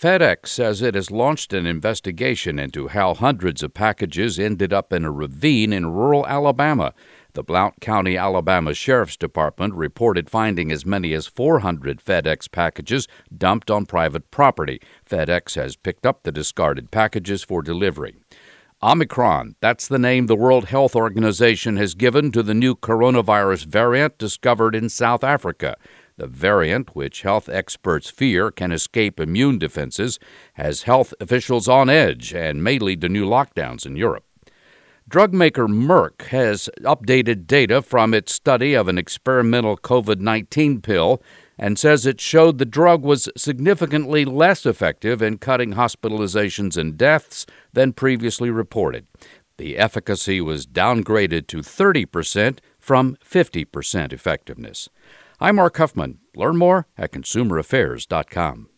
[0.00, 5.04] FedEx says it has launched an investigation into how hundreds of packages ended up in
[5.04, 6.94] a ravine in rural Alabama.
[7.34, 13.70] The Blount County, Alabama Sheriff's Department reported finding as many as 400 FedEx packages dumped
[13.70, 14.80] on private property.
[15.06, 18.14] FedEx has picked up the discarded packages for delivery.
[18.82, 24.16] Omicron, that's the name the World Health Organization has given to the new coronavirus variant
[24.16, 25.76] discovered in South Africa.
[26.20, 30.18] The variant, which health experts fear can escape immune defenses,
[30.52, 34.26] has health officials on edge and may lead to new lockdowns in Europe.
[35.08, 41.22] Drug maker Merck has updated data from its study of an experimental COVID 19 pill
[41.58, 47.46] and says it showed the drug was significantly less effective in cutting hospitalizations and deaths
[47.72, 49.06] than previously reported.
[49.56, 54.90] The efficacy was downgraded to 30% from 50% effectiveness.
[55.42, 56.18] I'm Mark Huffman.
[56.36, 58.68] Learn more at consumeraffairs.com.